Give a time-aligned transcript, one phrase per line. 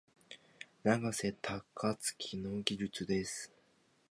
[0.83, 1.63] 永瀬貴
[2.37, 3.51] 規の技術です。